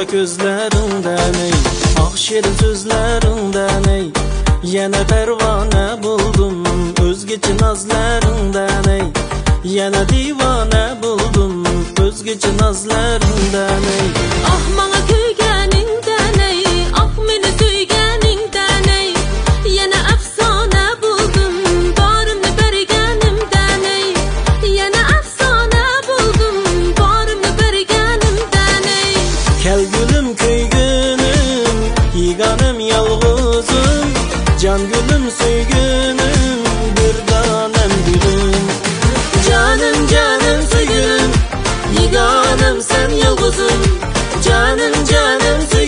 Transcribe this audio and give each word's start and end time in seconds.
qara 0.00 0.12
ko'zlaringdan 0.12 1.34
ey 1.44 1.52
oq 2.04 2.14
shirin 2.24 2.54
so'zlaringdan 2.60 3.88
ey 3.96 4.06
yana 4.74 5.02
parvona 5.10 5.84
bo'ldim 6.04 6.56
o'zgacha 7.06 7.52
nozlaringdan 7.62 8.88
ey 8.96 9.04
yana 9.76 10.02
divona 10.12 10.84
bo'ldim 11.02 11.54
o'zgacha 12.04 12.50
nozlaringdan 12.60 13.84
ey 13.96 14.08
Ah 14.52 14.64
can 35.10 35.30
gülüm 35.30 35.30
söygünüm 35.30 36.64
bir 36.96 37.26
tanem 37.26 37.90
gülüm. 38.06 38.52
Canım 39.48 40.06
canım 40.06 40.62
söygünüm 40.70 41.30
Yiganım 42.00 42.82
sen 42.82 43.10
yalgızım 43.10 44.00
Canım 44.44 45.04
canım 45.04 45.60
söygünüm 45.70 45.79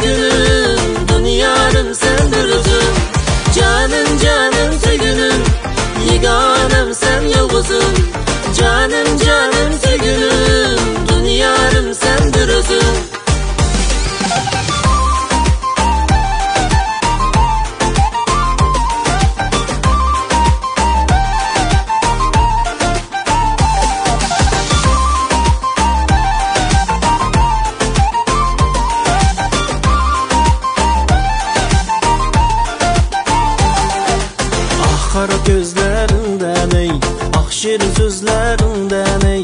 Ko'zlaringdan 35.47 36.75
ey 36.83 36.91
ah 37.39 37.49
shirin 37.59 37.93
so'zlaringdan 37.99 39.25
ey 39.35 39.43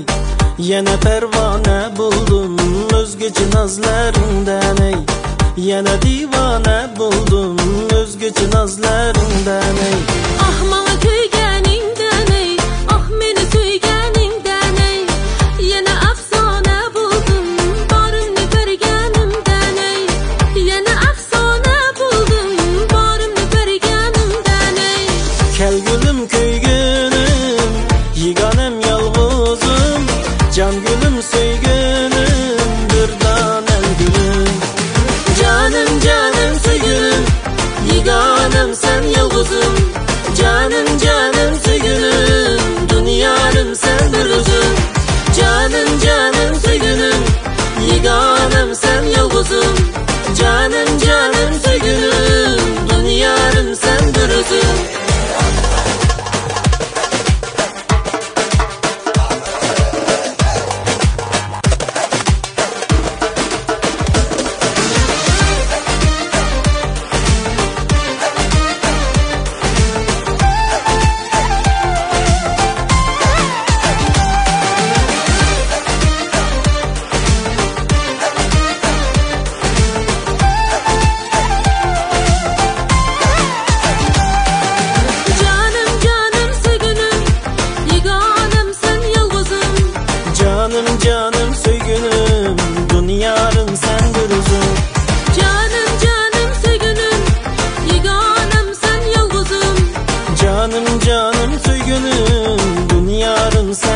yana 0.71 0.95
parvona 1.05 1.79
bo'ldim 1.99 2.55
o'zgacha 2.99 3.47
nozlaringdan 3.55 4.83
ey 4.91 4.99
yana 5.71 5.95
divona 6.05 6.79
bo'ldim 6.99 7.57
o'zgacha 8.01 8.47
nozlaringdan 8.55 9.79
ey 9.91 9.99
Ah 10.49 10.88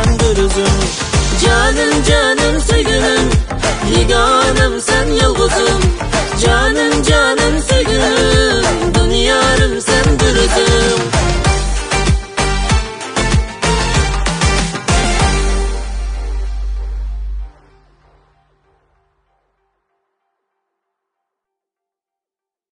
yandırırsın 0.05 0.67
Canım 1.45 2.03
canım 2.09 2.61
sevgilim. 2.61 3.29
Yeganım 3.97 4.81
sen 4.81 5.07
yolguzum 5.07 5.81
Canım 6.41 7.03
canım 7.03 7.61
sevgilim. 7.61 7.82